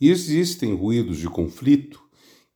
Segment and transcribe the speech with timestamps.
[0.00, 2.02] E existem ruídos de conflito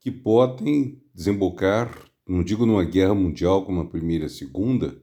[0.00, 1.94] que podem desembocar,
[2.26, 4.96] não digo numa guerra mundial como a primeira e a segunda,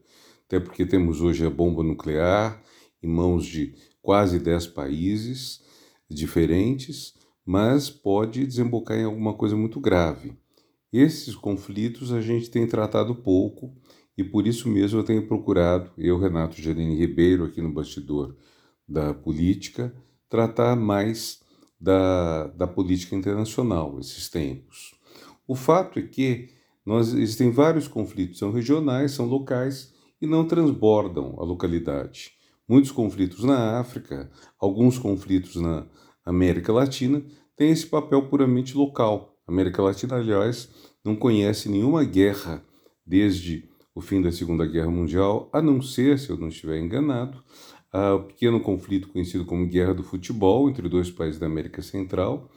[0.48, 2.60] até porque temos hoje a bomba nuclear
[3.02, 5.62] em mãos de quase dez países
[6.10, 7.14] diferentes,
[7.46, 10.34] mas pode desembocar em alguma coisa muito grave.
[10.92, 13.72] Esses conflitos a gente tem tratado pouco
[14.18, 18.36] e por isso mesmo eu tenho procurado, eu, Renato Janine Ribeiro, aqui no bastidor
[18.88, 19.96] da política,
[20.28, 21.40] tratar mais
[21.82, 24.94] da, da política internacional esses tempos.
[25.48, 26.50] O fato é que
[26.86, 32.34] nós, existem vários conflitos, são regionais, são locais e não transbordam a localidade.
[32.68, 35.88] Muitos conflitos na África, alguns conflitos na
[36.24, 37.24] América Latina
[37.56, 39.36] têm esse papel puramente local.
[39.48, 40.70] A América Latina, aliás,
[41.04, 42.64] não conhece nenhuma guerra
[43.06, 47.44] desde o fim da Segunda Guerra Mundial, a não ser, se eu não estiver enganado,
[47.94, 52.50] o pequeno conflito conhecido como Guerra do Futebol entre dois países da América Central,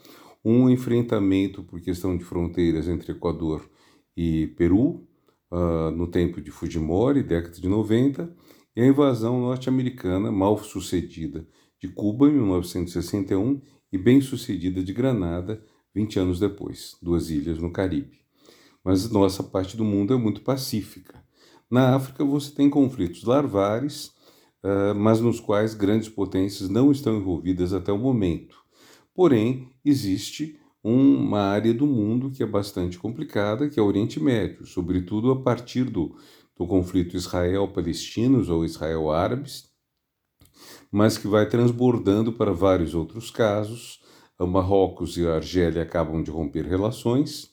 [0.43, 3.69] um enfrentamento por questão de fronteiras entre Equador
[4.15, 5.07] e Peru,
[5.51, 8.33] uh, no tempo de Fujimori, década de 90,
[8.75, 11.47] e a invasão norte-americana mal sucedida
[11.81, 13.61] de Cuba em 1961
[13.91, 15.61] e bem sucedida de Granada
[15.95, 18.19] 20 anos depois, duas ilhas no Caribe.
[18.83, 21.23] Mas nossa parte do mundo é muito pacífica.
[21.71, 24.11] Na África você tem conflitos larvares,
[24.95, 28.57] mas nos quais grandes potências não estão envolvidas até o momento.
[29.13, 34.65] Porém, existe uma área do mundo que é bastante complicada, que é o Oriente Médio,
[34.65, 36.15] sobretudo a partir do,
[36.55, 39.69] do conflito Israel-Palestinos ou Israel-Árabes,
[40.91, 43.99] mas que vai transbordando para vários outros casos.
[44.37, 47.45] O Marrocos e a Argélia acabam de romper relações.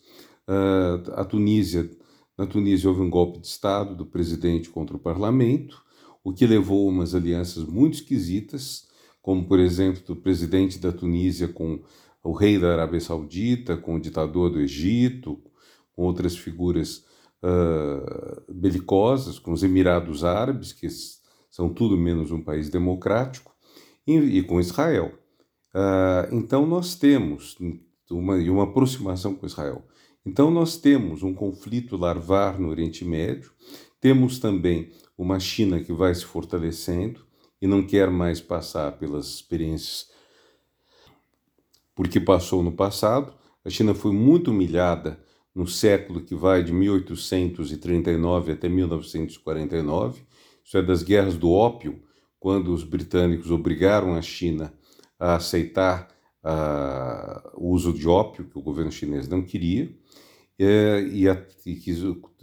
[0.48, 1.88] Uh, a Tunísia
[2.36, 5.82] na Tunísia houve um golpe de Estado do presidente contra o parlamento,
[6.24, 8.86] o que levou a umas alianças muito esquisitas,
[9.20, 11.80] como, por exemplo, do presidente da Tunísia com
[12.22, 15.40] o rei da Arábia Saudita, com o ditador do Egito,
[15.92, 17.04] com outras figuras
[17.42, 20.88] uh, belicosas, com os Emirados Árabes, que
[21.50, 23.52] são tudo menos um país democrático,
[24.06, 25.12] e, e com Israel.
[25.74, 27.56] Uh, então, nós temos
[28.10, 29.84] uma, uma aproximação com Israel.
[30.24, 33.50] Então, nós temos um conflito larvar no Oriente Médio,
[34.00, 34.90] temos também
[35.22, 37.24] uma China que vai se fortalecendo
[37.60, 40.10] e não quer mais passar pelas experiências
[41.94, 43.32] porque passou no passado.
[43.64, 45.22] A China foi muito humilhada
[45.54, 50.22] no século que vai de 1839 até 1949.
[50.64, 52.02] Isso é das guerras do ópio,
[52.40, 54.72] quando os britânicos obrigaram a China
[55.18, 56.08] a aceitar
[56.42, 59.94] uh, o uso de ópio, que o governo chinês não queria
[60.58, 61.94] é, e, a, e que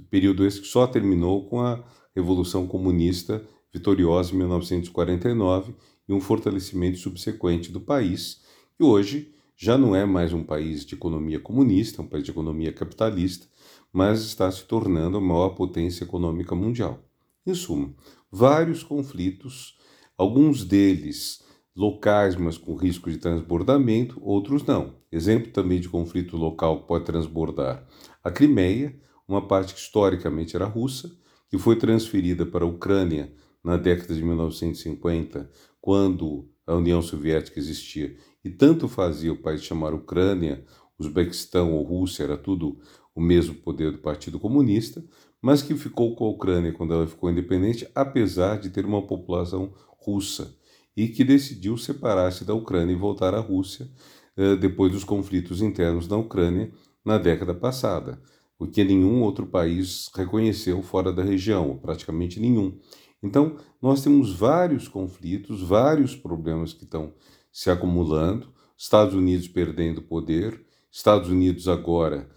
[0.10, 1.84] período esse que só terminou com a
[2.20, 5.74] Revolução Comunista vitoriosa em 1949
[6.08, 8.42] e um fortalecimento subsequente do país,
[8.78, 12.74] que hoje já não é mais um país de economia comunista, um país de economia
[12.74, 13.48] capitalista,
[13.92, 17.04] mas está se tornando a maior potência econômica mundial.
[17.46, 17.94] Em suma,
[18.32, 19.78] vários conflitos,
[20.18, 21.44] alguns deles
[21.76, 24.96] locais, mas com risco de transbordamento, outros não.
[25.12, 27.88] Exemplo também de conflito local que pode transbordar
[28.24, 31.12] a Crimeia, uma parte que historicamente era russa,
[31.50, 33.34] que foi transferida para a Ucrânia
[33.64, 35.50] na década de 1950,
[35.82, 38.16] quando a União Soviética existia.
[38.44, 40.64] E tanto fazia o país chamar Ucrânia,
[40.98, 42.78] Uzbequistão ou Rússia, era tudo
[43.16, 45.04] o mesmo poder do Partido Comunista,
[45.42, 49.74] mas que ficou com a Ucrânia quando ela ficou independente, apesar de ter uma população
[49.98, 50.56] russa
[50.96, 53.90] e que decidiu separar-se da Ucrânia e voltar à Rússia
[54.36, 56.72] eh, depois dos conflitos internos na Ucrânia
[57.06, 58.22] na década passada,
[58.60, 62.78] o que nenhum outro país reconheceu fora da região, praticamente nenhum.
[63.24, 67.14] Então, nós temos vários conflitos, vários problemas que estão
[67.52, 70.62] se acumulando, Estados Unidos perdendo poder,
[70.92, 72.30] Estados Unidos agora,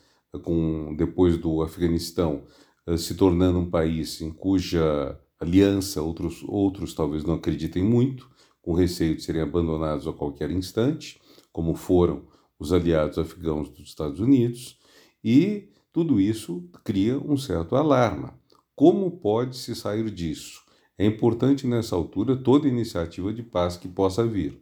[0.43, 2.44] com depois do Afeganistão,
[2.87, 8.75] eh, se tornando um país em cuja aliança outros, outros talvez não acreditem muito, com
[8.75, 11.21] receio de serem abandonados a qualquer instante,
[11.53, 12.22] como foram
[12.59, 14.78] os aliados afegãos dos Estados Unidos,
[15.22, 18.34] e tudo isso cria um certo alarma.
[18.74, 20.62] Como pode se sair disso?
[20.98, 24.60] É importante nessa altura toda iniciativa de paz que possa vir.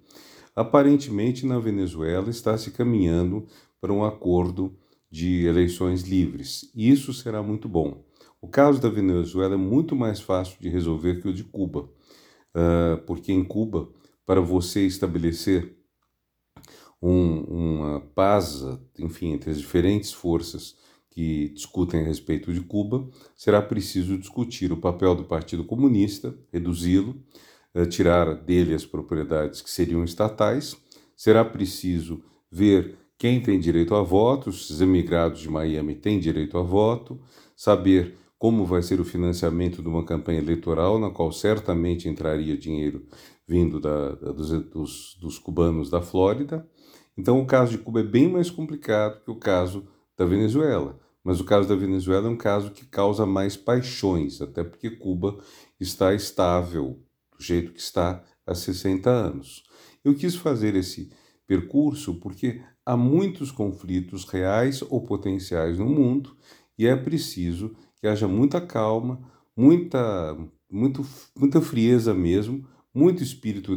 [0.55, 3.47] Aparentemente, na Venezuela está se caminhando
[3.81, 4.77] para um acordo
[5.11, 6.71] de eleições livres.
[6.75, 8.05] Isso será muito bom.
[8.41, 11.89] O caso da Venezuela é muito mais fácil de resolver que o de Cuba.
[12.55, 13.89] Ah, porque em Cuba,
[14.27, 15.77] para você estabelecer
[17.01, 18.63] um, uma paz,
[18.99, 20.77] enfim, entre as diferentes forças
[21.11, 27.17] que discutem a respeito de Cuba, será preciso discutir o papel do Partido Comunista, reduzi-lo,
[27.75, 30.77] eh, tirar dele as propriedades que seriam estatais,
[31.17, 36.63] será preciso ver quem tem direito a voto, os emigrados de Miami têm direito a
[36.63, 37.21] voto,
[37.55, 43.05] saber como vai ser o financiamento de uma campanha eleitoral, na qual certamente entraria dinheiro
[43.47, 46.67] vindo da, dos, dos, dos cubanos da Flórida.
[47.19, 49.87] Então, o caso de Cuba é bem mais complicado que o caso
[50.21, 51.01] da Venezuela.
[51.25, 55.39] Mas o caso da Venezuela é um caso que causa mais paixões, até porque Cuba
[55.81, 57.03] está estável
[57.35, 59.65] do jeito que está há 60 anos.
[60.05, 61.11] Eu quis fazer esse
[61.47, 66.37] percurso porque há muitos conflitos reais ou potenciais no mundo
[66.79, 69.21] e é preciso que haja muita calma,
[69.57, 70.37] muita,
[70.71, 73.75] muito, muita frieza mesmo, muito espírito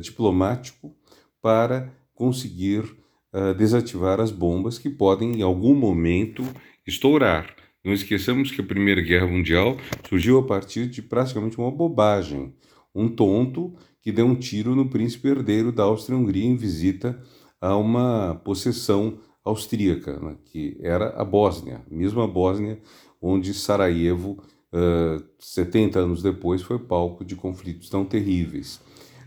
[0.00, 0.96] diplomático
[1.42, 3.03] para conseguir
[3.34, 6.42] uh, desativar as bombas que podem em algum momento
[6.86, 7.54] estourar.
[7.84, 9.76] Não esqueçamos que a Primeira Guerra Mundial
[10.08, 12.54] surgiu a partir de praticamente uma bobagem.
[12.94, 17.20] Um tonto que deu um tiro no príncipe herdeiro da Áustria-Hungria em visita
[17.60, 22.80] a uma possessão austríaca, né, que era a Bósnia, mesmo a Bósnia
[23.20, 24.42] onde Sarajevo,
[24.72, 28.80] uh, 70 anos depois, foi palco de conflitos tão terríveis,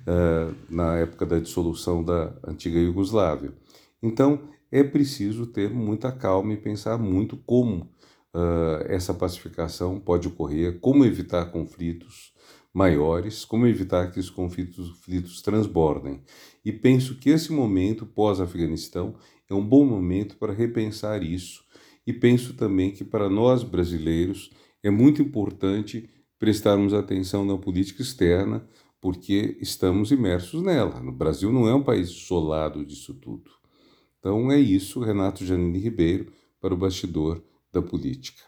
[0.04, 3.52] uh, na época da dissolução da antiga Iugoslávia.
[4.02, 7.84] Então, é preciso ter muita calma e pensar muito como
[8.34, 12.34] uh, essa pacificação pode ocorrer, como evitar conflitos,
[12.74, 16.22] maiores, como evitar que os conflitos, conflitos transbordem.
[16.64, 19.16] E penso que esse momento pós-Afeganistão
[19.50, 21.64] é um bom momento para repensar isso.
[22.06, 24.52] E penso também que para nós brasileiros
[24.84, 28.68] é muito importante prestarmos atenção na política externa,
[29.02, 31.02] porque estamos imersos nela.
[31.02, 33.57] O Brasil não é um país isolado disso tudo.
[34.20, 38.44] Então é isso, Renato Janine Ribeiro, para o bastidor da política.